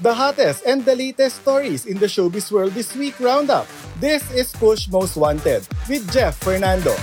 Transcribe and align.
the 0.00 0.14
hottest 0.14 0.62
and 0.62 0.86
the 0.86 0.94
latest 0.94 1.42
stories 1.42 1.86
in 1.86 1.98
the 1.98 2.06
showbiz 2.06 2.54
world 2.54 2.70
this 2.70 2.94
week 2.94 3.18
roundup. 3.18 3.66
This 3.98 4.22
is 4.30 4.54
Push 4.54 4.86
Most 4.94 5.18
Wanted 5.18 5.66
with 5.90 6.06
Jeff 6.14 6.38
Fernando. 6.38 6.94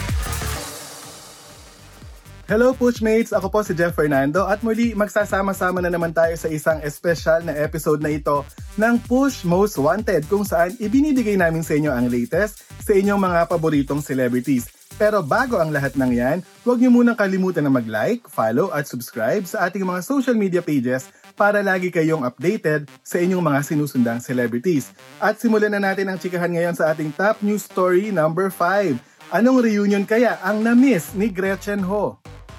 Hello 2.46 2.78
Pushmates! 2.78 3.34
Ako 3.34 3.50
po 3.50 3.66
si 3.66 3.74
Jeff 3.74 3.98
Fernando 3.98 4.46
at 4.46 4.62
muli 4.62 4.94
magsasama-sama 4.94 5.82
na 5.82 5.90
naman 5.90 6.14
tayo 6.14 6.38
sa 6.38 6.46
isang 6.46 6.78
espesyal 6.86 7.42
na 7.42 7.58
episode 7.58 8.00
na 8.00 8.14
ito 8.14 8.46
ng 8.78 9.02
Push 9.10 9.44
Most 9.50 9.76
Wanted 9.82 10.30
kung 10.30 10.46
saan 10.46 10.78
ibinibigay 10.78 11.36
namin 11.36 11.66
sa 11.66 11.74
inyo 11.74 11.90
ang 11.90 12.06
latest 12.08 12.64
sa 12.86 12.94
inyong 12.94 13.18
mga 13.18 13.50
paboritong 13.50 14.00
celebrities. 14.00 14.70
Pero 14.96 15.20
bago 15.26 15.60
ang 15.60 15.74
lahat 15.74 15.98
ng 16.00 16.12
yan, 16.16 16.38
huwag 16.64 16.80
niyo 16.80 16.94
munang 16.94 17.18
kalimutan 17.18 17.66
na 17.66 17.74
mag-like, 17.74 18.24
follow 18.30 18.72
at 18.72 18.88
subscribe 18.88 19.44
sa 19.44 19.68
ating 19.68 19.84
mga 19.84 20.06
social 20.06 20.38
media 20.38 20.62
pages 20.64 21.12
para 21.36 21.60
lagi 21.60 21.92
kayong 21.92 22.24
updated 22.24 22.88
sa 23.04 23.20
inyong 23.20 23.44
mga 23.44 23.60
sinusundang 23.62 24.24
celebrities. 24.24 24.96
At 25.20 25.38
simulan 25.38 25.76
na 25.76 25.84
natin 25.84 26.08
ang 26.08 26.18
chikahan 26.18 26.50
ngayon 26.50 26.76
sa 26.80 26.96
ating 26.96 27.12
top 27.14 27.44
news 27.44 27.68
story 27.68 28.10
number 28.10 28.48
5. 28.48 28.96
Anong 29.36 29.60
reunion 29.60 30.08
kaya 30.08 30.40
ang 30.40 30.64
na-miss 30.64 31.12
ni 31.12 31.28
Gretchen 31.28 31.84
Ho? 31.84 32.16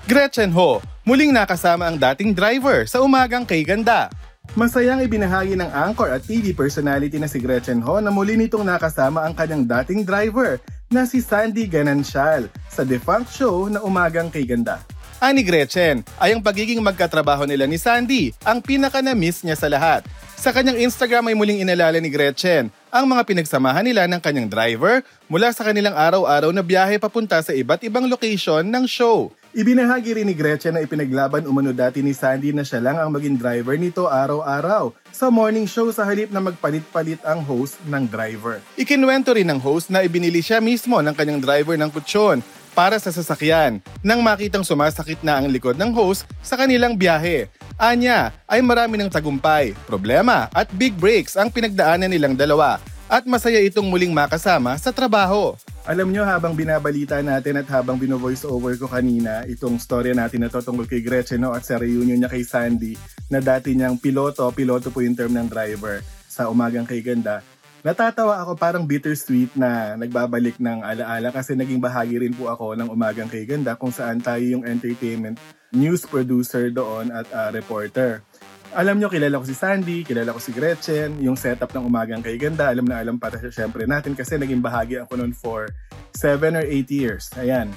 Gretchen 0.06 0.52
Ho, 0.54 0.84
muling 1.02 1.32
nakasama 1.32 1.88
ang 1.88 1.96
dating 1.98 2.36
driver 2.36 2.84
sa 2.84 3.02
umagang 3.02 3.42
kay 3.48 3.64
ganda. 3.66 4.12
Masayang 4.54 5.02
ibinahagi 5.02 5.58
ng 5.58 5.66
anchor 5.74 6.14
at 6.14 6.22
TV 6.22 6.54
personality 6.54 7.18
na 7.18 7.26
si 7.26 7.42
Gretchen 7.42 7.82
Ho 7.82 7.98
na 7.98 8.14
muli 8.14 8.38
nitong 8.38 8.62
nakasama 8.62 9.26
ang 9.26 9.34
kanyang 9.34 9.66
dating 9.66 10.06
driver 10.06 10.62
na 10.86 11.02
si 11.02 11.18
Sandy 11.18 11.66
Ganancial 11.66 12.46
sa 12.70 12.86
defunct 12.86 13.34
show 13.34 13.66
na 13.66 13.82
umagang 13.82 14.30
kay 14.30 14.46
ganda. 14.46 14.78
Ani 15.16 15.40
Gretchen 15.40 16.04
ay 16.20 16.36
ang 16.36 16.44
pagiging 16.44 16.84
magkatrabaho 16.84 17.48
nila 17.48 17.64
ni 17.64 17.80
Sandy 17.80 18.36
ang 18.44 18.60
pinaka-na-miss 18.60 19.40
niya 19.40 19.56
sa 19.56 19.64
lahat. 19.64 20.04
Sa 20.36 20.52
kanyang 20.52 20.84
Instagram 20.84 21.32
ay 21.32 21.34
muling 21.34 21.64
inalala 21.64 21.96
ni 21.96 22.12
Gretchen 22.12 22.68
ang 22.92 23.08
mga 23.08 23.24
pinagsamahan 23.24 23.80
nila 23.80 24.04
ng 24.04 24.20
kanyang 24.20 24.52
driver 24.52 25.00
mula 25.24 25.48
sa 25.56 25.64
kanilang 25.64 25.96
araw-araw 25.96 26.52
na 26.52 26.60
biyahe 26.60 27.00
papunta 27.00 27.40
sa 27.40 27.56
iba't 27.56 27.80
ibang 27.88 28.04
location 28.12 28.60
ng 28.68 28.84
show. 28.84 29.32
Ibinahagi 29.56 30.20
rin 30.20 30.28
ni 30.28 30.36
Gretchen 30.36 30.76
na 30.76 30.84
ipinaglaban 30.84 31.48
umano 31.48 31.72
dati 31.72 32.04
ni 32.04 32.12
Sandy 32.12 32.52
na 32.52 32.60
siya 32.60 32.84
lang 32.84 33.00
ang 33.00 33.08
maging 33.08 33.40
driver 33.40 33.72
nito 33.80 34.04
araw-araw 34.04 34.92
sa 35.08 35.32
morning 35.32 35.64
show 35.64 35.88
sa 35.88 36.04
halip 36.04 36.28
na 36.28 36.44
magpalit-palit 36.44 37.24
ang 37.24 37.40
host 37.40 37.80
ng 37.88 38.04
driver. 38.04 38.60
Ikinuwento 38.76 39.32
rin 39.32 39.48
ng 39.48 39.56
host 39.56 39.88
na 39.88 40.04
ibinili 40.04 40.44
siya 40.44 40.60
mismo 40.60 41.00
ng 41.00 41.16
kanyang 41.16 41.40
driver 41.40 41.80
ng 41.80 41.88
kutsyon 41.88 42.44
para 42.76 43.00
sa 43.00 43.08
sasakyan 43.08 43.80
nang 44.04 44.20
makitang 44.20 44.60
sumasakit 44.60 45.24
na 45.24 45.40
ang 45.40 45.48
likod 45.48 45.80
ng 45.80 45.96
host 45.96 46.28
sa 46.44 46.60
kanilang 46.60 46.92
biyahe. 46.92 47.48
Anya 47.80 48.36
ay 48.44 48.60
marami 48.60 49.00
ng 49.00 49.08
tagumpay, 49.08 49.72
problema 49.88 50.52
at 50.52 50.68
big 50.76 50.92
breaks 51.00 51.40
ang 51.40 51.48
pinagdaanan 51.48 52.12
nilang 52.12 52.36
dalawa 52.36 52.76
at 53.06 53.24
masaya 53.24 53.62
itong 53.62 53.86
muling 53.86 54.12
makasama 54.12 54.74
sa 54.76 54.90
trabaho. 54.90 55.54
Alam 55.86 56.10
nyo, 56.10 56.26
habang 56.26 56.58
binabalita 56.58 57.22
natin 57.22 57.62
at 57.62 57.68
habang 57.70 57.94
bino-voice 57.94 58.42
over 58.42 58.74
ko 58.74 58.90
kanina, 58.90 59.46
itong 59.46 59.78
storya 59.78 60.10
natin 60.10 60.42
na 60.42 60.50
to 60.50 60.58
tungkol 60.58 60.90
kay 60.90 60.98
Gretchen 60.98 61.46
no, 61.46 61.54
at 61.54 61.62
sa 61.62 61.78
reunion 61.78 62.18
niya 62.18 62.26
kay 62.26 62.42
Sandy, 62.42 62.98
na 63.30 63.38
dati 63.38 63.78
niyang 63.78 64.02
piloto, 64.02 64.50
piloto 64.50 64.90
po 64.90 65.06
yung 65.06 65.14
term 65.14 65.30
ng 65.38 65.46
driver 65.46 66.02
sa 66.26 66.50
umagang 66.50 66.84
kay 66.84 66.98
Ganda, 67.00 67.40
natatawa 67.86 68.42
ako 68.42 68.58
parang 68.58 68.82
bittersweet 68.82 69.54
na 69.54 69.94
nagbabalik 69.94 70.58
ng 70.58 70.82
alaala 70.82 71.30
kasi 71.30 71.54
naging 71.54 71.78
bahagi 71.78 72.18
rin 72.18 72.34
po 72.34 72.50
ako 72.50 72.74
ng 72.74 72.90
umagang 72.90 73.30
kay 73.30 73.46
Ganda 73.46 73.78
kung 73.78 73.94
saan 73.94 74.18
tayo 74.18 74.42
yung 74.42 74.66
entertainment 74.66 75.38
news 75.70 76.02
producer 76.02 76.66
doon 76.74 77.14
at 77.14 77.30
uh, 77.30 77.54
reporter. 77.54 78.26
Alam 78.74 78.98
nyo, 78.98 79.06
kilala 79.06 79.38
ko 79.38 79.46
si 79.46 79.54
Sandy, 79.54 80.02
kilala 80.02 80.34
ko 80.34 80.42
si 80.42 80.50
Gretchen, 80.50 81.22
yung 81.22 81.38
setup 81.38 81.70
ng 81.70 81.86
umagang 81.86 82.26
kay 82.26 82.34
Ganda, 82.34 82.74
alam 82.74 82.82
na 82.82 82.98
alam 82.98 83.22
para 83.22 83.38
syempre 83.54 83.86
natin 83.86 84.18
kasi 84.18 84.34
naging 84.34 84.58
bahagi 84.58 84.98
ako 84.98 85.22
noon 85.22 85.30
for 85.30 85.70
7 86.18 86.58
or 86.58 86.66
8 86.66 86.90
years. 86.90 87.30
Ayan. 87.38 87.70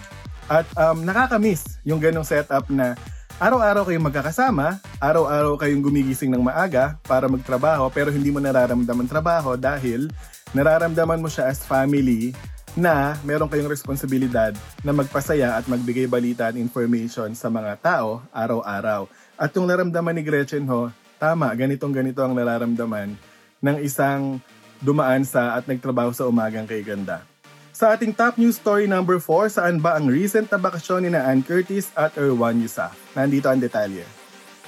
At 0.49 0.65
um, 0.73 1.05
nakakamiss 1.05 1.77
yung 1.85 2.01
ganong 2.01 2.25
setup 2.25 2.65
na 2.73 2.97
araw-araw 3.39 3.87
kayong 3.87 4.03
magkakasama, 4.03 4.83
araw-araw 4.99 5.55
kayong 5.55 5.79
gumigising 5.79 6.27
ng 6.27 6.43
maaga 6.43 6.99
para 7.07 7.31
magtrabaho 7.31 7.87
pero 7.87 8.11
hindi 8.11 8.27
mo 8.35 8.43
nararamdaman 8.43 9.07
trabaho 9.07 9.55
dahil 9.55 10.11
nararamdaman 10.51 11.23
mo 11.23 11.31
siya 11.31 11.47
as 11.47 11.63
family 11.63 12.35
na 12.75 13.15
meron 13.23 13.47
kayong 13.47 13.71
responsibilidad 13.71 14.51
na 14.83 14.91
magpasaya 14.91 15.55
at 15.55 15.65
magbigay 15.71 16.03
balita 16.05 16.51
at 16.51 16.59
information 16.59 17.31
sa 17.31 17.47
mga 17.47 17.79
tao 17.79 18.19
araw-araw. 18.35 19.07
At 19.39 19.55
yung 19.55 19.71
naramdaman 19.71 20.19
ni 20.19 20.23
Gretchen 20.27 20.67
ho, 20.67 20.91
tama, 21.15 21.47
ganitong 21.55 21.95
ganito 21.95 22.19
ang 22.19 22.35
nararamdaman 22.35 23.15
ng 23.63 23.77
isang 23.79 24.43
dumaan 24.83 25.23
sa 25.23 25.55
at 25.55 25.63
nagtrabaho 25.63 26.11
sa 26.11 26.27
umagang 26.27 26.67
kay 26.67 26.83
ganda. 26.83 27.23
Sa 27.79 27.95
ating 27.95 28.11
top 28.11 28.35
news 28.35 28.59
story 28.59 28.91
number 28.91 29.23
4, 29.23 29.55
saan 29.55 29.79
ba 29.79 29.95
ang 29.95 30.11
recent 30.11 30.51
na 30.51 30.59
bakasyon 30.59 31.07
ni 31.07 31.15
na 31.15 31.23
Ann 31.23 31.39
Curtis 31.39 31.95
at 31.95 32.11
Erwan 32.19 32.59
Yusaf? 32.59 32.91
Nandito 33.15 33.47
ang 33.47 33.55
detalye. 33.55 34.03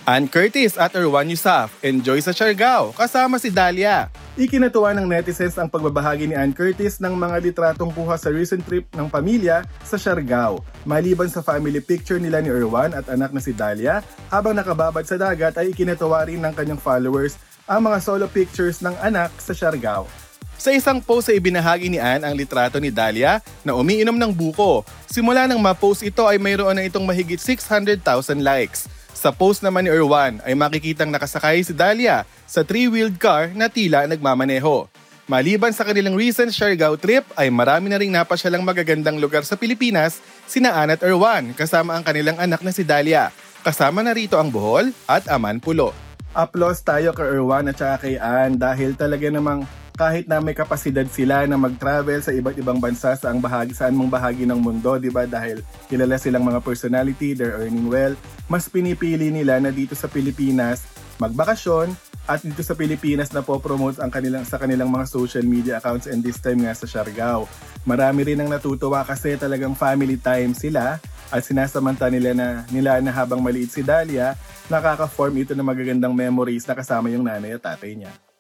Ann 0.08 0.32
Curtis 0.32 0.80
at 0.80 0.96
Erwan 0.96 1.28
Yusaf 1.28 1.76
enjoy 1.84 2.24
sa 2.24 2.32
Siargao 2.32 2.96
kasama 2.96 3.36
si 3.36 3.52
Dalia. 3.52 4.08
Ikinatuwa 4.40 4.96
ng 4.96 5.12
netizens 5.12 5.60
ang 5.60 5.68
pagbabahagi 5.68 6.32
ni 6.32 6.40
Ann 6.40 6.56
Curtis 6.56 7.04
ng 7.04 7.12
mga 7.12 7.44
litratong 7.52 7.92
kuha 7.92 8.16
sa 8.16 8.32
recent 8.32 8.64
trip 8.64 8.88
ng 8.96 9.12
pamilya 9.12 9.68
sa 9.84 10.00
Siargao. 10.00 10.64
Maliban 10.88 11.28
sa 11.28 11.44
family 11.44 11.84
picture 11.84 12.16
nila 12.16 12.40
ni 12.40 12.48
Erwan 12.48 12.96
at 12.96 13.12
anak 13.12 13.36
na 13.36 13.44
si 13.44 13.52
Dalia, 13.52 14.00
habang 14.32 14.56
nakababad 14.56 15.04
sa 15.04 15.20
dagat 15.20 15.60
ay 15.60 15.76
ikinatuwa 15.76 16.24
rin 16.24 16.40
ng 16.40 16.56
kanyang 16.56 16.80
followers 16.80 17.36
ang 17.68 17.84
mga 17.92 18.00
solo 18.00 18.32
pictures 18.32 18.80
ng 18.80 18.96
anak 19.04 19.36
sa 19.36 19.52
Siargao. 19.52 20.31
Sa 20.62 20.70
isang 20.70 21.02
post 21.02 21.26
ay 21.26 21.42
ibinahagi 21.42 21.90
ni 21.90 21.98
Ann 21.98 22.22
ang 22.22 22.38
litrato 22.38 22.78
ni 22.78 22.94
Dalia 22.94 23.42
na 23.66 23.74
umiinom 23.74 24.14
ng 24.14 24.30
buko. 24.30 24.86
Simula 25.10 25.50
nang 25.50 25.58
ma-post 25.58 26.06
ito 26.06 26.22
ay 26.30 26.38
mayroon 26.38 26.78
na 26.78 26.86
itong 26.86 27.02
mahigit 27.02 27.42
600,000 27.42 27.98
likes. 28.46 28.86
Sa 29.10 29.34
post 29.34 29.66
naman 29.66 29.82
ni 29.82 29.90
Erwan 29.90 30.38
ay 30.46 30.54
makikitang 30.54 31.10
nakasakay 31.10 31.66
si 31.66 31.74
Dalia 31.74 32.30
sa 32.46 32.62
three-wheeled 32.62 33.18
car 33.18 33.50
na 33.58 33.74
tila 33.74 34.06
nagmamaneho. 34.06 34.86
Maliban 35.26 35.74
sa 35.74 35.82
kanilang 35.82 36.14
recent 36.14 36.54
Siargao 36.54 36.94
trip 36.94 37.26
ay 37.42 37.50
marami 37.50 37.90
na 37.90 37.98
ring 37.98 38.14
napasyalang 38.14 38.62
magagandang 38.62 39.18
lugar 39.18 39.42
sa 39.42 39.58
Pilipinas 39.58 40.22
sina 40.46 40.78
Ann 40.78 40.94
at 40.94 41.02
Erwan 41.02 41.58
kasama 41.58 41.98
ang 41.98 42.06
kanilang 42.06 42.38
anak 42.38 42.62
na 42.62 42.70
si 42.70 42.86
Dalia. 42.86 43.34
Kasama 43.66 44.06
na 44.06 44.14
rito 44.14 44.38
ang 44.38 44.54
Bohol 44.54 44.94
at 45.10 45.26
Aman 45.26 45.58
Pulo. 45.58 45.90
Applause 46.38 46.86
tayo 46.86 47.18
kay 47.18 47.34
Erwan 47.34 47.66
at 47.66 47.82
saka 47.82 48.06
kay 48.06 48.22
Ann 48.22 48.62
dahil 48.62 48.94
talaga 48.94 49.26
namang 49.26 49.66
kahit 50.02 50.26
na 50.26 50.42
may 50.42 50.58
kapasidad 50.58 51.06
sila 51.14 51.46
na 51.46 51.62
mag-travel 51.62 52.18
sa 52.26 52.34
iba't 52.34 52.58
ibang 52.58 52.82
bansa 52.82 53.14
sa 53.14 53.30
ang 53.30 53.38
bahagi 53.38 53.78
saan 53.78 53.94
mong 53.94 54.10
bahagi 54.10 54.50
ng 54.50 54.58
mundo, 54.58 54.98
'di 54.98 55.14
ba? 55.14 55.30
Dahil 55.30 55.62
kilala 55.86 56.18
silang 56.18 56.42
mga 56.42 56.58
personality, 56.66 57.38
they're 57.38 57.62
earning 57.62 57.86
well, 57.86 58.18
mas 58.50 58.66
pinipili 58.66 59.30
nila 59.30 59.62
na 59.62 59.70
dito 59.70 59.94
sa 59.94 60.10
Pilipinas 60.10 60.82
magbakasyon 61.22 61.94
at 62.26 62.42
dito 62.42 62.66
sa 62.66 62.74
Pilipinas 62.74 63.30
na 63.30 63.46
po-promote 63.46 64.02
ang 64.02 64.10
kanilang 64.10 64.42
sa 64.42 64.58
kanilang 64.58 64.90
mga 64.90 65.06
social 65.06 65.46
media 65.46 65.78
accounts 65.78 66.10
and 66.10 66.26
this 66.26 66.42
time 66.42 66.66
nga 66.66 66.74
sa 66.74 66.90
Siargao. 66.90 67.46
Marami 67.86 68.26
rin 68.26 68.42
ang 68.42 68.50
natutuwa 68.50 69.06
kasi 69.06 69.38
talagang 69.38 69.78
family 69.78 70.18
time 70.18 70.58
sila 70.58 70.98
at 71.30 71.42
sinasamanta 71.46 72.10
nila 72.10 72.34
na 72.34 72.66
nila 72.74 72.98
na 73.06 73.14
habang 73.14 73.38
maliit 73.38 73.70
si 73.70 73.86
Dalia, 73.86 74.34
nakaka-form 74.66 75.46
ito 75.46 75.54
ng 75.54 75.66
magagandang 75.66 76.14
memories 76.18 76.66
na 76.66 76.74
kasama 76.74 77.14
yung 77.14 77.26
nanay 77.26 77.54
at 77.54 77.62
tatay 77.62 77.94
niya. 77.94 78.31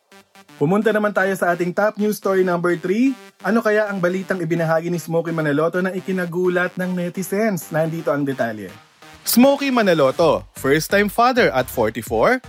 Pumunta 0.61 0.93
naman 0.93 1.09
tayo 1.09 1.33
sa 1.33 1.57
ating 1.57 1.73
top 1.73 1.97
news 1.97 2.21
story 2.21 2.45
number 2.45 2.77
3. 2.77 3.17
Ano 3.49 3.65
kaya 3.65 3.89
ang 3.89 3.97
balitang 3.97 4.37
ibinahagi 4.45 4.93
ni 4.93 5.01
Smokey 5.01 5.33
Manaloto 5.33 5.81
na 5.81 5.89
ikinagulat 5.89 6.77
ng 6.77 6.93
netizens? 6.93 7.73
Nandito 7.73 8.13
ang 8.13 8.21
detalye. 8.21 8.69
Smokey 9.25 9.73
Manaloto, 9.73 10.45
first-time 10.53 11.09
father 11.09 11.49
at 11.49 11.65
44? 11.65 12.45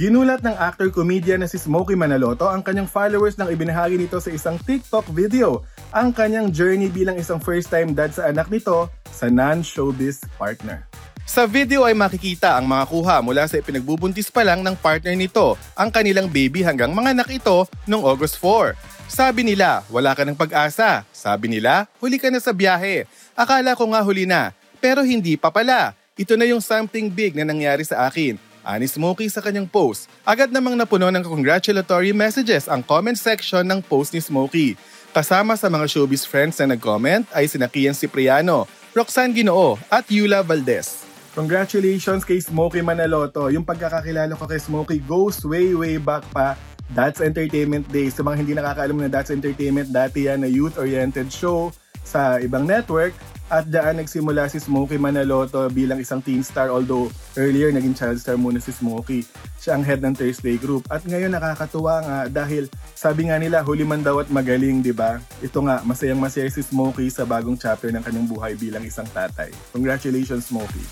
Ginulat 0.00 0.40
ng 0.40 0.56
actor-comedian 0.56 1.44
na 1.44 1.48
si 1.52 1.60
Smokey 1.60 1.92
Manaloto 1.92 2.48
ang 2.48 2.64
kanyang 2.64 2.88
followers 2.88 3.36
nang 3.36 3.52
ibinahagi 3.52 4.00
nito 4.00 4.16
sa 4.16 4.32
isang 4.32 4.56
TikTok 4.56 5.12
video 5.12 5.60
ang 5.92 6.08
kanyang 6.16 6.48
journey 6.48 6.88
bilang 6.88 7.20
isang 7.20 7.36
first-time 7.36 7.92
dad 7.92 8.16
sa 8.16 8.32
anak 8.32 8.48
nito 8.48 8.88
sa 9.12 9.28
non-showbiz 9.28 10.24
partner. 10.40 10.88
Sa 11.32 11.48
video 11.48 11.88
ay 11.88 11.96
makikita 11.96 12.60
ang 12.60 12.68
mga 12.68 12.84
kuha 12.92 13.24
mula 13.24 13.48
sa 13.48 13.56
ipinagbubuntis 13.56 14.28
pa 14.28 14.44
lang 14.44 14.60
ng 14.60 14.76
partner 14.76 15.16
nito, 15.16 15.56
ang 15.72 15.88
kanilang 15.88 16.28
baby 16.28 16.60
hanggang 16.60 16.92
mga 16.92 17.16
anak 17.16 17.32
ito 17.32 17.64
noong 17.88 18.04
August 18.04 18.36
4. 18.36 18.76
Sabi 19.08 19.40
nila, 19.40 19.80
wala 19.88 20.12
ka 20.12 20.28
ng 20.28 20.36
pag-asa. 20.36 21.08
Sabi 21.08 21.48
nila, 21.48 21.88
huli 22.04 22.20
ka 22.20 22.28
na 22.28 22.36
sa 22.36 22.52
biyahe. 22.52 23.08
Akala 23.32 23.72
ko 23.72 23.88
nga 23.88 24.04
huli 24.04 24.28
na, 24.28 24.52
pero 24.76 25.00
hindi 25.00 25.40
pa 25.40 25.48
pala. 25.48 25.96
Ito 26.20 26.36
na 26.36 26.44
yung 26.44 26.60
something 26.60 27.08
big 27.08 27.32
na 27.32 27.48
nangyari 27.48 27.80
sa 27.80 28.04
akin. 28.04 28.36
Ani 28.60 28.84
Smokey 28.84 29.32
sa 29.32 29.40
kanyang 29.40 29.72
post. 29.72 30.12
Agad 30.28 30.52
namang 30.52 30.76
napuno 30.76 31.08
ng 31.08 31.24
congratulatory 31.24 32.12
messages 32.12 32.68
ang 32.68 32.84
comment 32.84 33.16
section 33.16 33.64
ng 33.64 33.80
post 33.80 34.12
ni 34.12 34.20
Smokey. 34.20 34.76
Kasama 35.16 35.56
sa 35.56 35.72
mga 35.72 35.88
showbiz 35.88 36.28
friends 36.28 36.60
na 36.60 36.76
nag-comment 36.76 37.24
ay 37.32 37.48
sina 37.48 37.72
Kian 37.72 37.96
Cipriano, 37.96 38.68
Roxanne 38.92 39.32
Ginoo 39.32 39.80
at 39.88 40.04
Yula 40.12 40.44
Valdez. 40.44 41.11
Congratulations 41.32 42.28
kay 42.28 42.44
Smokey 42.44 42.84
Manaloto. 42.84 43.48
Yung 43.48 43.64
pagkakakilala 43.64 44.36
ko 44.36 44.44
kay 44.44 44.60
Smokey 44.60 45.00
goes 45.00 45.40
way 45.48 45.72
way 45.72 45.96
back 45.96 46.20
pa 46.28 46.52
That's 46.92 47.24
Entertainment 47.24 47.88
Days. 47.88 48.12
Sa 48.12 48.20
mga 48.20 48.44
hindi 48.44 48.52
nakakaalam 48.52 49.00
na 49.00 49.08
That's 49.08 49.32
Entertainment, 49.32 49.88
dati 49.88 50.28
yan 50.28 50.44
na 50.44 50.50
youth-oriented 50.52 51.32
show 51.32 51.72
sa 52.04 52.36
ibang 52.36 52.68
network. 52.68 53.16
At 53.52 53.68
daan 53.68 54.00
nagsimula 54.00 54.48
si 54.48 54.56
Smokey 54.56 54.96
Manaloto 54.96 55.68
bilang 55.68 56.00
isang 56.00 56.24
teen 56.24 56.40
star 56.40 56.72
although 56.72 57.12
earlier 57.36 57.68
naging 57.68 57.92
child 57.92 58.16
star 58.16 58.40
muna 58.40 58.56
si 58.56 58.72
Smokey. 58.72 59.28
Siya 59.60 59.76
ang 59.76 59.84
head 59.84 60.00
ng 60.00 60.16
Thursday 60.16 60.56
Group. 60.56 60.88
At 60.88 61.04
ngayon 61.04 61.36
nakakatuwa 61.36 62.00
nga 62.00 62.18
dahil 62.32 62.72
sabi 62.96 63.28
nga 63.28 63.36
nila 63.36 63.60
huli 63.60 63.84
man 63.84 64.00
daw 64.00 64.24
at 64.24 64.32
magaling, 64.32 64.80
di 64.80 64.96
ba? 64.96 65.20
Ito 65.44 65.68
nga, 65.68 65.84
masayang 65.84 66.16
masaya 66.16 66.48
si 66.48 66.64
Smokey 66.64 67.12
sa 67.12 67.28
bagong 67.28 67.60
chapter 67.60 67.92
ng 67.92 68.00
kanyang 68.00 68.24
buhay 68.24 68.56
bilang 68.56 68.88
isang 68.88 69.06
tatay. 69.12 69.52
Congratulations 69.76 70.48
Smokey! 70.48 70.88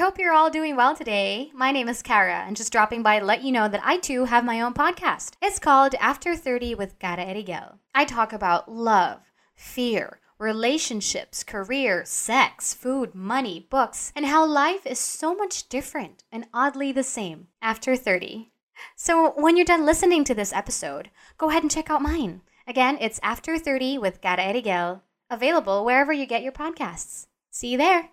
Hope 0.00 0.18
you're 0.18 0.32
all 0.32 0.48
doing 0.48 0.76
well 0.76 0.96
today. 0.96 1.50
My 1.54 1.70
name 1.70 1.86
is 1.86 2.00
Kara, 2.00 2.42
and 2.46 2.56
just 2.56 2.72
dropping 2.72 3.02
by 3.02 3.18
to 3.18 3.24
let 3.26 3.44
you 3.44 3.52
know 3.52 3.68
that 3.68 3.82
I 3.84 3.98
too 3.98 4.24
have 4.24 4.46
my 4.46 4.62
own 4.62 4.72
podcast. 4.72 5.32
It's 5.42 5.58
called 5.58 5.94
After 6.00 6.34
30 6.34 6.74
with 6.74 6.98
Kara 6.98 7.22
Erigel. 7.22 7.76
I 7.94 8.06
talk 8.06 8.32
about 8.32 8.72
love, 8.72 9.20
fear, 9.54 10.18
relationships, 10.38 11.44
career, 11.44 12.02
sex, 12.06 12.72
food, 12.72 13.14
money, 13.14 13.66
books, 13.68 14.10
and 14.16 14.24
how 14.24 14.46
life 14.46 14.86
is 14.86 14.98
so 14.98 15.34
much 15.34 15.68
different 15.68 16.24
and 16.32 16.46
oddly 16.54 16.92
the 16.92 17.02
same 17.02 17.48
after 17.60 17.94
30. 17.94 18.50
So 18.96 19.34
when 19.36 19.58
you're 19.58 19.66
done 19.66 19.84
listening 19.84 20.24
to 20.24 20.34
this 20.34 20.54
episode, 20.54 21.10
go 21.36 21.50
ahead 21.50 21.62
and 21.62 21.70
check 21.70 21.90
out 21.90 22.00
mine. 22.00 22.40
Again, 22.66 22.96
it's 23.02 23.20
After 23.22 23.58
30 23.58 23.98
with 23.98 24.22
Kara 24.22 24.44
Erigel, 24.44 25.02
available 25.28 25.84
wherever 25.84 26.10
you 26.10 26.24
get 26.24 26.42
your 26.42 26.52
podcasts. 26.52 27.26
See 27.50 27.68
you 27.68 27.76
there. 27.76 28.08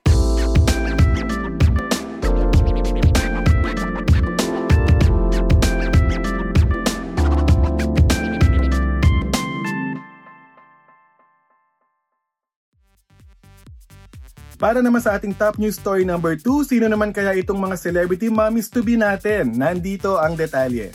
Para 14.57 14.81
naman 14.81 14.97
sa 14.97 15.13
ating 15.13 15.37
top 15.37 15.61
news 15.61 15.77
story 15.77 16.01
number 16.01 16.33
2, 16.33 16.65
sino 16.65 16.89
naman 16.89 17.13
kaya 17.13 17.37
itong 17.37 17.61
mga 17.61 17.77
celebrity 17.77 18.25
mommies 18.25 18.73
to 18.73 18.81
be 18.81 18.97
natin? 18.97 19.53
Nandito 19.53 20.17
ang 20.17 20.33
detalye. 20.33 20.89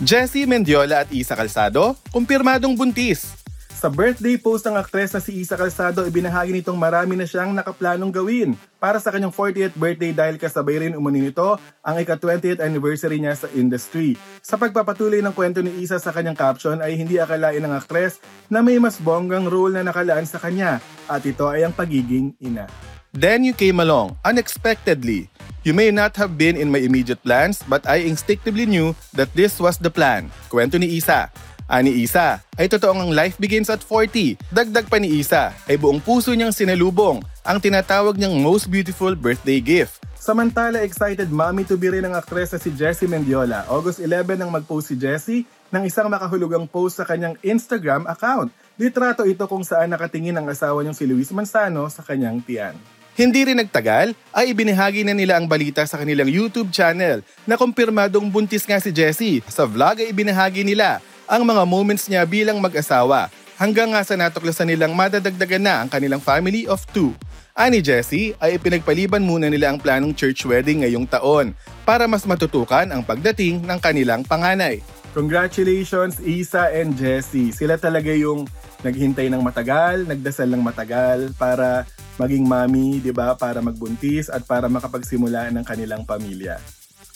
Jessie 0.00 0.48
Mendiola 0.48 1.04
at 1.04 1.12
Isa 1.12 1.36
Calzado, 1.36 1.92
kumpirmadong 2.08 2.72
buntis. 2.72 3.36
Sa 3.68 3.92
birthday 3.92 4.40
post 4.40 4.64
ng 4.64 4.80
aktres 4.80 5.12
na 5.12 5.20
si 5.20 5.44
Isa 5.44 5.60
Calzado, 5.60 6.08
ibinahagi 6.08 6.56
nitong 6.56 6.78
marami 6.80 7.12
na 7.12 7.28
siyang 7.28 7.52
nakaplanong 7.52 8.08
gawin 8.08 8.56
para 8.80 8.96
sa 8.96 9.12
kanyang 9.12 9.34
40th 9.34 9.76
birthday 9.76 10.16
dahil 10.16 10.40
kasabay 10.40 10.80
rin 10.80 10.96
umuni 10.96 11.20
nito 11.20 11.60
ang 11.84 12.00
ika-20th 12.00 12.64
anniversary 12.64 13.20
niya 13.20 13.36
sa 13.36 13.52
industry. 13.52 14.16
Sa 14.40 14.56
pagpapatuloy 14.56 15.20
ng 15.20 15.36
kwento 15.36 15.60
ni 15.60 15.84
Isa 15.84 16.00
sa 16.00 16.16
kanyang 16.16 16.38
caption 16.38 16.80
ay 16.80 16.96
hindi 16.96 17.20
akalain 17.20 17.60
ng 17.60 17.76
aktres 17.76 18.24
na 18.48 18.64
may 18.64 18.80
mas 18.80 18.96
bonggang 18.96 19.50
role 19.52 19.76
na 19.76 19.84
nakalaan 19.84 20.24
sa 20.24 20.40
kanya 20.40 20.80
at 21.12 21.20
ito 21.28 21.44
ay 21.44 21.68
ang 21.68 21.76
pagiging 21.76 22.32
ina. 22.40 22.64
Then 23.12 23.44
you 23.44 23.52
came 23.52 23.76
along, 23.76 24.16
unexpectedly. 24.24 25.28
You 25.68 25.76
may 25.76 25.92
not 25.92 26.16
have 26.16 26.40
been 26.40 26.56
in 26.56 26.72
my 26.72 26.80
immediate 26.80 27.20
plans, 27.20 27.60
but 27.68 27.84
I 27.84 28.08
instinctively 28.08 28.64
knew 28.64 28.96
that 29.12 29.28
this 29.36 29.60
was 29.60 29.76
the 29.76 29.92
plan. 29.92 30.32
Kwento 30.48 30.80
ni 30.80 30.96
Isa. 30.96 31.28
Ani 31.68 31.92
Isa, 31.92 32.40
ay 32.56 32.72
totoong 32.72 33.04
ang 33.04 33.12
life 33.12 33.36
begins 33.36 33.68
at 33.68 33.84
40. 33.84 34.40
Dagdag 34.48 34.88
pa 34.88 34.96
ni 34.96 35.20
Isa, 35.20 35.52
ay 35.68 35.76
buong 35.76 36.00
puso 36.00 36.32
niyang 36.32 36.56
sinalubong 36.56 37.20
ang 37.44 37.60
tinatawag 37.60 38.16
niyang 38.16 38.40
most 38.40 38.72
beautiful 38.72 39.12
birthday 39.12 39.60
gift. 39.60 40.00
Samantala, 40.16 40.80
excited 40.80 41.28
mommy 41.28 41.68
to 41.68 41.76
be 41.76 41.92
rin 41.92 42.08
ang 42.08 42.16
aktres 42.16 42.56
na 42.56 42.60
si 42.64 42.72
Jessie 42.72 43.12
Mendiola. 43.12 43.68
August 43.68 44.00
11 44.00 44.40
nang 44.40 44.48
mag-post 44.48 44.88
si 44.88 44.96
Jessie 44.96 45.44
ng 45.68 45.84
isang 45.84 46.08
makahulugang 46.08 46.64
post 46.64 46.96
sa 46.96 47.04
kanyang 47.04 47.36
Instagram 47.44 48.08
account. 48.08 48.48
Litrato 48.80 49.28
ito 49.28 49.44
kung 49.44 49.68
saan 49.68 49.92
nakatingin 49.92 50.40
ang 50.40 50.48
asawa 50.48 50.80
niyang 50.80 50.96
si 50.96 51.04
Luis 51.04 51.28
Manzano 51.28 51.92
sa 51.92 52.00
kanyang 52.00 52.40
tiyan. 52.40 53.01
Hindi 53.12 53.44
rin 53.44 53.60
nagtagal 53.60 54.16
ay 54.32 54.56
ibinahagi 54.56 55.04
na 55.04 55.12
nila 55.12 55.36
ang 55.36 55.44
balita 55.44 55.84
sa 55.84 56.00
kanilang 56.00 56.32
YouTube 56.32 56.72
channel 56.72 57.20
na 57.44 57.60
kumpirmadong 57.60 58.32
buntis 58.32 58.64
nga 58.64 58.80
si 58.80 58.88
Jessie. 58.88 59.44
Sa 59.52 59.68
vlog 59.68 60.00
ay 60.00 60.16
ibinahagi 60.16 60.64
nila 60.64 61.04
ang 61.28 61.44
mga 61.44 61.68
moments 61.68 62.08
niya 62.08 62.24
bilang 62.24 62.56
mag-asawa 62.56 63.28
hanggang 63.60 63.92
nga 63.92 64.00
sa 64.00 64.16
natuklasan 64.16 64.64
nilang 64.64 64.96
madadagdagan 64.96 65.60
na 65.60 65.84
ang 65.84 65.92
kanilang 65.92 66.24
family 66.24 66.64
of 66.64 66.80
two. 66.96 67.12
Ani 67.52 67.84
Jessie 67.84 68.32
ay 68.40 68.56
ipinagpaliban 68.56 69.20
muna 69.20 69.52
nila 69.52 69.68
ang 69.68 69.76
planong 69.76 70.16
church 70.16 70.48
wedding 70.48 70.80
ngayong 70.80 71.04
taon 71.04 71.52
para 71.84 72.08
mas 72.08 72.24
matutukan 72.24 72.88
ang 72.88 73.04
pagdating 73.04 73.60
ng 73.60 73.76
kanilang 73.76 74.24
panganay. 74.24 74.80
Congratulations 75.12 76.16
Isa 76.24 76.72
and 76.72 76.96
Jessie. 76.96 77.52
Sila 77.52 77.76
talaga 77.76 78.08
yung 78.08 78.48
naghintay 78.80 79.28
ng 79.28 79.44
matagal, 79.44 80.08
nagdasal 80.08 80.48
ng 80.48 80.64
matagal 80.64 81.36
para 81.36 81.84
maging 82.20 82.44
mami, 82.44 83.00
'di 83.00 83.12
ba, 83.14 83.36
para 83.36 83.60
magbuntis 83.64 84.28
at 84.28 84.44
para 84.44 84.66
makapagsimula 84.66 85.52
ng 85.52 85.64
kanilang 85.64 86.02
pamilya. 86.04 86.60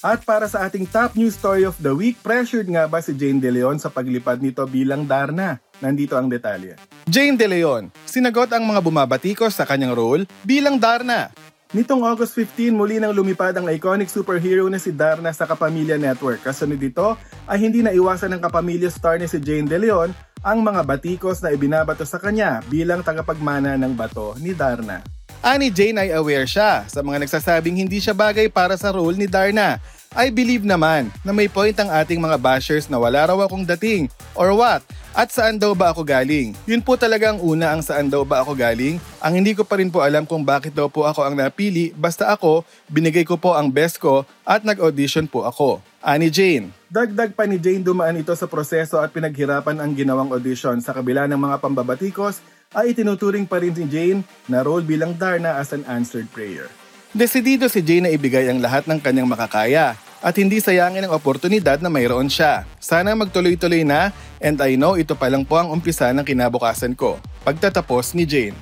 At 0.05 0.23
para 0.23 0.47
sa 0.47 0.69
ating 0.69 0.87
top 0.87 1.17
news 1.17 1.35
story 1.35 1.65
of 1.65 1.75
the 1.81 1.91
week, 1.91 2.21
pressured 2.21 2.69
nga 2.69 2.85
ba 2.87 3.01
si 3.01 3.17
Jane 3.17 3.41
De 3.41 3.49
Leon 3.49 3.81
sa 3.81 3.89
paglipad 3.89 4.39
nito 4.39 4.63
bilang 4.69 5.09
Darna? 5.09 5.59
Nandito 5.81 6.15
ang 6.15 6.29
detalye. 6.29 6.77
Jane 7.09 7.35
De 7.35 7.49
Leon, 7.49 7.89
sinagot 8.05 8.47
ang 8.53 8.63
mga 8.63 8.85
bumabatikos 8.85 9.57
sa 9.57 9.65
kanyang 9.65 9.97
role 9.97 10.23
bilang 10.45 10.77
Darna. 10.77 11.33
Nitong 11.75 12.07
August 12.07 12.39
15, 12.39 12.71
muli 12.71 13.03
nang 13.03 13.11
lumipad 13.11 13.51
ang 13.59 13.67
iconic 13.67 14.07
superhero 14.07 14.71
na 14.71 14.79
si 14.79 14.95
Darna 14.95 15.35
sa 15.35 15.51
Kapamilya 15.51 15.99
Network. 15.99 16.47
Kasunod 16.47 16.79
dito 16.79 17.19
ay 17.51 17.67
hindi 17.67 17.83
na 17.83 17.91
iwasan 17.91 18.39
ng 18.39 18.43
kapamilya 18.47 18.87
star 18.87 19.19
ni 19.19 19.27
si 19.27 19.43
Jane 19.43 19.67
De 19.67 19.75
Leon 19.75 20.15
ang 20.45 20.61
mga 20.61 20.83
batikos 20.85 21.41
na 21.41 21.53
ibinabato 21.53 22.05
sa 22.05 22.21
kanya 22.21 22.61
bilang 22.69 23.01
tagapagmana 23.01 23.75
ng 23.81 23.93
bato 23.97 24.37
ni 24.39 24.53
Darna. 24.53 25.01
Ani 25.41 25.71
Jane 25.71 26.07
ay 26.07 26.11
aware 26.17 26.49
siya 26.49 26.83
sa 26.91 27.01
mga 27.01 27.23
nagsasabing 27.23 27.79
hindi 27.79 28.03
siya 28.03 28.17
bagay 28.17 28.51
para 28.51 28.75
sa 28.75 28.91
role 28.91 29.15
ni 29.15 29.31
Darna. 29.31 29.79
I 30.17 30.33
believe 30.33 30.65
naman 30.65 31.13
na 31.21 31.31
may 31.31 31.47
point 31.47 31.77
ang 31.77 31.93
ating 31.93 32.17
mga 32.17 32.41
bashers 32.41 32.89
na 32.89 32.97
wala 32.97 33.29
raw 33.29 33.39
akong 33.45 33.69
dating 33.69 34.09
or 34.33 34.51
what 34.57 34.81
at 35.17 35.33
saan 35.33 35.57
daw 35.57 35.73
ba 35.73 35.97
ako 35.97 36.05
galing? 36.05 36.53
Yun 36.69 36.85
po 36.85 36.93
talaga 36.97 37.33
ang 37.33 37.41
una 37.41 37.73
ang 37.73 37.81
saan 37.81 38.13
daw 38.13 38.21
ba 38.21 38.45
ako 38.45 38.53
galing. 38.53 39.01
Ang 39.25 39.33
hindi 39.41 39.57
ko 39.57 39.65
pa 39.65 39.81
rin 39.81 39.89
po 39.89 40.05
alam 40.05 40.29
kung 40.29 40.45
bakit 40.45 40.77
daw 40.77 40.93
po 40.93 41.09
ako 41.09 41.25
ang 41.25 41.33
napili, 41.33 41.93
basta 41.97 42.29
ako, 42.29 42.69
binigay 42.93 43.25
ko 43.25 43.41
po 43.41 43.57
ang 43.57 43.73
best 43.73 43.97
ko 43.97 44.29
at 44.45 44.61
nag-audition 44.61 45.25
po 45.25 45.49
ako. 45.49 45.81
Ani 46.07 46.31
Jane. 46.31 46.71
Dagdag 46.87 47.35
pa 47.35 47.51
ni 47.51 47.59
Jane 47.59 47.83
dumaan 47.83 48.15
ito 48.15 48.31
sa 48.39 48.47
proseso 48.47 49.03
at 49.03 49.11
pinaghirapan 49.11 49.83
ang 49.83 49.91
ginawang 49.91 50.31
audition 50.31 50.79
sa 50.79 50.95
kabila 50.95 51.27
ng 51.27 51.35
mga 51.35 51.59
pambabatikos 51.59 52.39
ay 52.79 52.95
itinuturing 52.95 53.43
pa 53.43 53.59
rin 53.59 53.75
ni 53.75 53.91
Jane 53.91 54.23
na 54.47 54.63
role 54.63 54.87
bilang 54.87 55.19
Darna 55.19 55.59
as 55.59 55.75
an 55.75 55.83
answered 55.91 56.31
prayer. 56.31 56.71
Desidido 57.11 57.67
si 57.67 57.83
Jane 57.83 58.07
na 58.07 58.15
ibigay 58.15 58.47
ang 58.47 58.63
lahat 58.63 58.87
ng 58.87 59.03
kanyang 59.03 59.27
makakaya 59.27 59.99
at 60.23 60.35
hindi 60.39 60.63
sayangin 60.63 61.11
ang 61.11 61.11
oportunidad 61.11 61.83
na 61.83 61.91
mayroon 61.91 62.31
siya. 62.31 62.63
Sana 62.79 63.19
magtuloy-tuloy 63.19 63.83
na 63.83 64.15
and 64.39 64.63
I 64.63 64.79
know 64.79 64.95
ito 64.95 65.19
pa 65.19 65.27
lang 65.27 65.43
po 65.43 65.59
ang 65.59 65.75
umpisa 65.75 66.15
ng 66.15 66.23
kinabukasan 66.23 66.95
ko. 66.95 67.19
Pagtatapos 67.43 68.15
ni 68.15 68.23
Jane. 68.23 68.55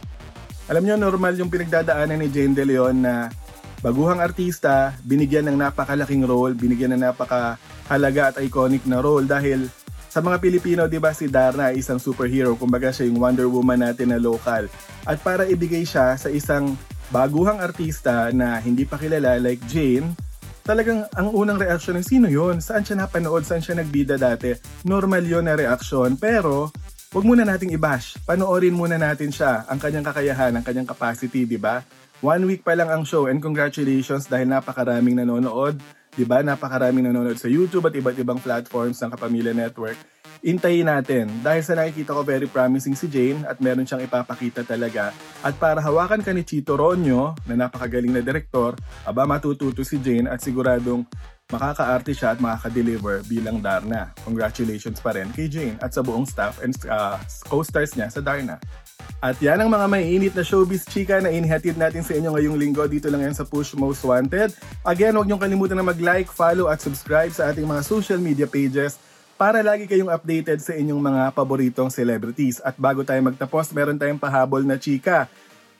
Alam 0.64 0.88
niyo 0.88 0.96
normal 0.96 1.36
yung 1.36 1.52
pinagdadaanan 1.52 2.24
ni 2.24 2.32
Jane 2.32 2.56
De 2.56 2.64
Leon 2.64 3.04
na 3.04 3.28
baguhang 3.84 4.24
artista, 4.24 4.96
binigyan 5.04 5.44
ng 5.52 5.60
napakalaking 5.60 6.24
role, 6.24 6.56
binigyan 6.56 6.96
ng 6.96 7.04
napakahalaga 7.04 8.32
at 8.32 8.36
iconic 8.40 8.80
na 8.88 9.04
role 9.04 9.28
dahil 9.28 9.68
sa 10.08 10.24
mga 10.24 10.40
Pilipino, 10.40 10.88
'di 10.88 11.02
ba 11.02 11.12
si 11.12 11.28
Darna 11.28 11.68
ay 11.68 11.84
isang 11.84 12.00
superhero, 12.00 12.56
kumbaga 12.56 12.88
siya 12.88 13.12
yung 13.12 13.20
Wonder 13.20 13.44
Woman 13.50 13.84
natin 13.84 14.16
na 14.16 14.18
local. 14.22 14.72
At 15.04 15.20
para 15.20 15.44
ibigay 15.44 15.84
siya 15.84 16.16
sa 16.16 16.32
isang 16.32 16.80
baguhang 17.12 17.60
artista 17.60 18.32
na 18.32 18.56
hindi 18.56 18.88
pa 18.88 18.96
kilala 18.96 19.36
like 19.36 19.60
Jane, 19.68 20.16
talagang 20.64 21.04
ang 21.12 21.28
unang 21.34 21.60
reaksyon 21.60 22.00
ng 22.00 22.06
sino 22.06 22.26
yon 22.30 22.64
Saan 22.64 22.86
siya 22.86 23.04
napanood? 23.04 23.44
Saan 23.44 23.60
siya 23.60 23.76
nagbida 23.76 24.16
dati? 24.16 24.56
Normal 24.88 25.28
yon 25.28 25.44
na 25.44 25.58
reaksyon. 25.58 26.16
Pero, 26.16 26.72
wag 27.12 27.24
muna 27.26 27.44
nating 27.44 27.76
i-bash. 27.76 28.16
Panoorin 28.24 28.72
muna 28.72 28.96
natin 28.96 29.28
siya, 29.28 29.68
ang 29.68 29.76
kanyang 29.76 30.08
kakayahan, 30.08 30.56
ang 30.56 30.64
kanyang 30.64 30.88
capacity, 30.88 31.44
di 31.44 31.60
ba? 31.60 31.84
One 32.24 32.48
week 32.48 32.64
pa 32.64 32.72
lang 32.72 32.88
ang 32.88 33.04
show 33.04 33.28
and 33.28 33.36
congratulations 33.36 34.24
dahil 34.32 34.48
napakaraming 34.48 35.20
nanonood. 35.20 35.76
Ba? 36.24 36.40
Napakaraming 36.40 37.04
nanonood 37.04 37.36
sa 37.36 37.52
YouTube 37.52 37.84
at 37.84 37.92
iba't 37.92 38.16
ibang 38.16 38.40
platforms 38.40 38.96
ng 39.04 39.12
Kapamilya 39.12 39.52
Network. 39.52 40.00
intayin 40.44 40.88
natin. 40.88 41.28
Dahil 41.40 41.60
sa 41.64 41.76
nakikita 41.76 42.16
ko 42.16 42.20
very 42.24 42.48
promising 42.48 42.96
si 42.96 43.08
Jane 43.08 43.44
at 43.44 43.60
meron 43.60 43.84
siyang 43.84 44.04
ipapakita 44.04 44.64
talaga. 44.64 45.12
At 45.40 45.56
para 45.56 45.80
hawakan 45.80 46.20
ka 46.20 46.32
ni 46.36 46.44
Chito 46.44 46.76
Ronyo, 46.76 47.36
na 47.48 47.68
napakagaling 47.68 48.12
na 48.12 48.20
direktor, 48.20 48.76
aba 49.08 49.24
matututo 49.24 49.80
si 49.84 49.96
Jane 50.00 50.28
at 50.28 50.44
siguradong 50.44 51.04
makakaarte 51.48 52.12
siya 52.12 52.36
at 52.36 52.40
makaka-deliver 52.40 53.24
bilang 53.24 53.60
Darna. 53.60 54.12
Congratulations 54.24 55.00
pa 55.00 55.16
rin 55.16 55.32
kay 55.32 55.48
Jane 55.48 55.76
at 55.80 55.92
sa 55.96 56.00
buong 56.04 56.28
staff 56.28 56.60
and 56.60 56.72
uh, 56.88 57.16
co-stars 57.48 57.96
niya 57.96 58.12
sa 58.12 58.20
Darna. 58.20 58.60
At 59.24 59.40
yan 59.40 59.56
ang 59.56 59.72
mga 59.72 59.88
maiinit 59.88 60.34
na 60.36 60.44
showbiz 60.44 60.84
chika 60.84 61.16
na 61.16 61.32
inihatid 61.32 61.80
natin 61.80 62.04
sa 62.04 62.12
inyo 62.12 62.36
ngayong 62.36 62.60
linggo 62.60 62.84
dito 62.84 63.08
lang 63.08 63.24
yan 63.24 63.32
sa 63.32 63.48
Push 63.48 63.72
Most 63.72 64.04
Wanted. 64.04 64.52
Again, 64.84 65.16
huwag 65.16 65.24
niyong 65.24 65.40
kalimutan 65.40 65.80
na 65.80 65.86
mag-like, 65.86 66.28
follow 66.28 66.68
at 66.68 66.84
subscribe 66.84 67.32
sa 67.32 67.48
ating 67.48 67.64
mga 67.64 67.82
social 67.88 68.20
media 68.20 68.44
pages 68.44 69.00
para 69.40 69.64
lagi 69.64 69.88
kayong 69.88 70.12
updated 70.12 70.60
sa 70.60 70.76
inyong 70.76 71.00
mga 71.00 71.22
paboritong 71.32 71.88
celebrities. 71.88 72.60
At 72.60 72.76
bago 72.76 73.00
tayo 73.00 73.18
magtapos, 73.24 73.72
meron 73.72 73.96
tayong 73.96 74.20
pahabol 74.20 74.60
na 74.60 74.76
chika. 74.76 75.26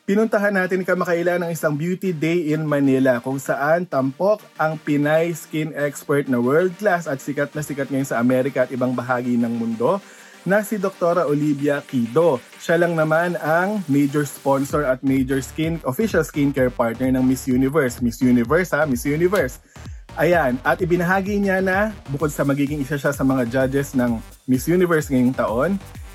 Pinuntahan 0.05 0.53
natin 0.53 0.85
kamakailan 0.85 1.41
ng 1.45 1.51
isang 1.53 1.73
beauty 1.73 2.13
day 2.13 2.53
in 2.53 2.61
Manila 2.69 3.25
kung 3.25 3.41
saan 3.41 3.89
tampok 3.89 4.41
ang 4.61 4.77
Pinay 4.77 5.33
skin 5.33 5.73
expert 5.73 6.29
na 6.29 6.37
world 6.37 6.77
class 6.77 7.09
at 7.09 7.25
sikat 7.25 7.57
na 7.57 7.65
sikat 7.65 7.89
ngayon 7.89 8.09
sa 8.09 8.21
Amerika 8.21 8.69
at 8.69 8.73
ibang 8.73 8.93
bahagi 8.93 9.41
ng 9.41 9.53
mundo 9.57 10.01
na 10.45 10.61
si 10.61 10.77
Dr. 10.77 11.25
Olivia 11.25 11.81
Kido. 11.85 12.41
Siya 12.61 12.81
lang 12.81 12.97
naman 12.97 13.37
ang 13.41 13.81
major 13.89 14.29
sponsor 14.29 14.85
at 14.85 15.01
major 15.01 15.41
skin 15.41 15.81
official 15.89 16.25
skincare 16.25 16.73
partner 16.73 17.09
ng 17.13 17.25
Miss 17.25 17.49
Universe. 17.49 18.05
Miss 18.05 18.21
Universe 18.21 18.73
ha, 18.77 18.85
Miss 18.85 19.09
Universe. 19.09 19.61
Ayan, 20.15 20.63
at 20.63 20.79
ibinahagi 20.79 21.43
niya 21.43 21.59
na 21.59 21.91
bukod 22.07 22.31
sa 22.31 22.47
magiging 22.47 22.79
isa 22.79 22.95
siya 22.95 23.11
sa 23.11 23.27
mga 23.27 23.51
judges 23.51 23.99
ng 23.99 24.23
Miss 24.47 24.71
Universe 24.71 25.11
ngayong 25.11 25.35
taon, 25.35 25.71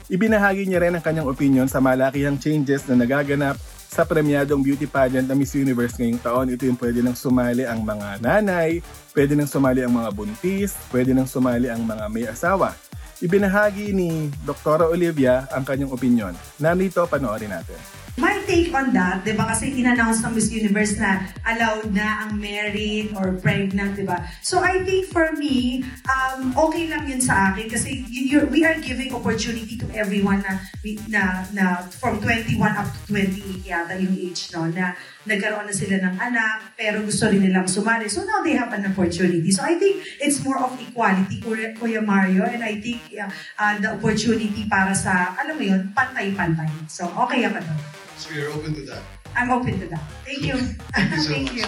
ibinahagi 0.08 0.64
niya 0.64 0.80
rin 0.80 0.96
ang 0.96 1.04
kanyang 1.04 1.28
opinion 1.28 1.68
sa 1.68 1.84
malakihang 1.84 2.40
changes 2.40 2.88
na 2.88 2.96
nagaganap 2.96 3.60
sa 3.90 4.08
premyadong 4.08 4.64
beauty 4.64 4.88
pageant 4.88 5.28
ng 5.28 5.36
Miss 5.36 5.52
Universe 5.52 6.00
ngayong 6.00 6.22
taon. 6.24 6.48
Ito 6.48 6.64
yung 6.64 6.80
pwede 6.80 7.04
nang 7.04 7.18
sumali 7.18 7.68
ang 7.68 7.84
mga 7.84 8.24
nanay, 8.24 8.80
pwede 9.12 9.36
nang 9.36 9.50
sumali 9.52 9.84
ang 9.84 9.92
mga 9.92 10.10
buntis, 10.16 10.80
pwede 10.94 11.12
nang 11.12 11.28
sumali 11.28 11.68
ang 11.68 11.84
mga 11.84 12.06
may 12.08 12.24
asawa. 12.30 12.72
Ibinahagi 13.20 13.92
ni 13.92 14.32
Dr. 14.48 14.88
Olivia 14.88 15.44
ang 15.52 15.68
kanyang 15.68 15.92
opinion. 15.92 16.32
Narito, 16.56 17.04
panoorin 17.04 17.52
natin. 17.52 17.76
My 18.20 18.36
take 18.44 18.76
on 18.76 18.92
that, 18.92 19.24
di 19.24 19.32
ba, 19.32 19.48
kasi 19.48 19.72
in-announce 19.80 20.20
ng 20.28 20.36
Miss 20.36 20.52
Universe 20.52 21.00
na 21.00 21.24
allowed 21.48 21.88
na 21.96 22.28
ang 22.28 22.36
married 22.36 23.16
or 23.16 23.40
pregnant, 23.40 23.96
di 23.96 24.04
ba? 24.04 24.20
So 24.44 24.60
I 24.60 24.84
think 24.84 25.08
for 25.08 25.32
me, 25.40 25.88
um, 26.04 26.52
okay 26.68 26.92
lang 26.92 27.08
yun 27.08 27.24
sa 27.24 27.56
akin 27.56 27.72
kasi 27.72 28.04
you, 28.12 28.44
we 28.52 28.68
are 28.68 28.76
giving 28.84 29.16
opportunity 29.16 29.80
to 29.80 29.88
everyone 29.96 30.44
na, 30.44 30.60
na, 31.08 31.24
na 31.56 31.66
from 31.88 32.20
21 32.20 32.60
up 32.60 32.92
to 32.92 33.00
28 33.08 33.64
yata 33.64 33.96
yung 33.96 34.12
age, 34.12 34.52
no, 34.52 34.68
na 34.68 35.00
nagkaroon 35.24 35.64
na 35.64 35.72
sila 35.72 35.96
ng 36.04 36.16
anak, 36.20 36.76
pero 36.76 37.00
gusto 37.00 37.32
rin 37.32 37.40
nilang 37.40 37.72
sumali. 37.72 38.12
So 38.12 38.28
now 38.28 38.44
they 38.44 38.60
have 38.60 38.76
an 38.76 38.84
opportunity. 38.84 39.48
So 39.56 39.64
I 39.64 39.80
think 39.80 40.04
it's 40.20 40.44
more 40.44 40.60
of 40.60 40.76
equality, 40.76 41.40
Kuya 41.80 42.04
Mario, 42.04 42.44
and 42.44 42.68
I 42.68 42.84
think 42.84 43.00
uh, 43.16 43.32
uh, 43.56 43.80
the 43.80 43.96
opportunity 43.96 44.68
para 44.68 44.92
sa, 44.92 45.40
alam 45.40 45.56
mo 45.56 45.64
yun, 45.64 45.96
pantay-pantay. 45.96 46.68
So 46.92 47.08
okay 47.16 47.48
ako 47.48 47.64
doon. 47.64 48.09
So 48.20 48.36
you're 48.36 48.52
open 48.52 48.76
to 48.76 48.84
that? 48.92 49.04
I'm 49.32 49.48
open 49.48 49.80
to 49.80 49.88
that. 49.96 50.04
Thank 50.28 50.44
you. 50.44 50.60
Thank 50.92 51.16
you 51.16 51.20
so 51.24 51.32
Thank 51.32 51.56
much. 51.56 51.64
you. 51.64 51.68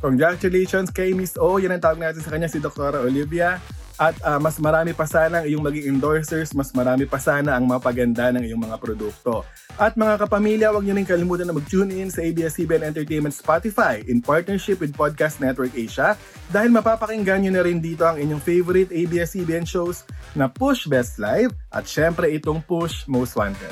Congratulations 0.00 0.88
kay 0.88 1.12
Miss 1.12 1.36
O. 1.36 1.60
Yan 1.60 1.76
ang 1.76 1.84
tawag 1.84 2.00
natin 2.00 2.24
sa 2.24 2.32
kanya 2.32 2.48
si 2.48 2.56
Dr. 2.56 3.04
Olivia. 3.04 3.60
At 3.94 4.18
uh, 4.26 4.42
mas 4.42 4.58
marami 4.58 4.90
pa 4.90 5.06
sana 5.06 5.44
ang 5.44 5.46
iyong 5.46 5.62
maging 5.62 5.86
endorsers, 5.94 6.50
mas 6.50 6.74
marami 6.74 7.06
pa 7.06 7.20
sana 7.22 7.54
ang 7.54 7.62
mapaganda 7.62 8.34
ng 8.34 8.42
iyong 8.42 8.58
mga 8.58 8.80
produkto. 8.82 9.46
At 9.78 9.94
mga 9.94 10.26
kapamilya, 10.26 10.74
huwag 10.74 10.82
niyo 10.82 10.98
rin 10.98 11.06
kalimutan 11.06 11.46
na 11.46 11.54
mag-tune 11.54 11.94
in 11.94 12.10
sa 12.10 12.24
ABS-CBN 12.26 12.82
Entertainment 12.90 13.36
Spotify 13.36 14.02
in 14.10 14.18
partnership 14.18 14.82
with 14.82 14.90
Podcast 14.96 15.38
Network 15.38 15.70
Asia 15.78 16.18
dahil 16.50 16.74
mapapakinggan 16.74 17.46
niyo 17.46 17.52
na 17.54 17.62
rin 17.62 17.78
dito 17.78 18.02
ang 18.02 18.18
inyong 18.18 18.42
favorite 18.42 18.90
ABS-CBN 18.90 19.68
shows 19.68 20.02
na 20.34 20.50
Push 20.50 20.90
Best 20.90 21.22
Live 21.22 21.54
at 21.70 21.86
syempre 21.86 22.34
itong 22.34 22.66
Push 22.66 23.06
Most 23.06 23.38
Wanted. 23.38 23.70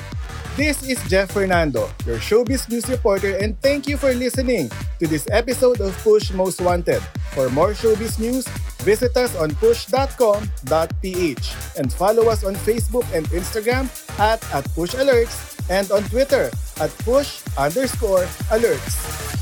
This 0.52 0.84
is 0.84 1.00
Jeff 1.08 1.32
Fernando, 1.32 1.88
your 2.04 2.18
showbiz 2.18 2.68
news 2.68 2.84
reporter, 2.86 3.40
and 3.40 3.58
thank 3.62 3.88
you 3.88 3.96
for 3.96 4.12
listening 4.12 4.68
to 5.00 5.06
this 5.08 5.26
episode 5.32 5.80
of 5.80 5.96
Push 6.04 6.30
Most 6.32 6.60
Wanted. 6.60 7.00
For 7.32 7.48
more 7.48 7.72
showbiz 7.72 8.20
news, 8.20 8.46
visit 8.84 9.16
us 9.16 9.34
on 9.34 9.56
push.com.ph 9.56 11.46
and 11.78 11.88
follow 11.92 12.28
us 12.28 12.44
on 12.44 12.54
Facebook 12.68 13.08
and 13.16 13.24
Instagram 13.32 13.88
at, 14.20 14.44
at 14.52 14.68
Push 14.76 14.92
Alerts 14.92 15.56
and 15.70 15.90
on 15.90 16.04
Twitter 16.12 16.50
at 16.80 16.90
push 17.00 17.40
underscore 17.56 18.28
alerts. 18.52 19.41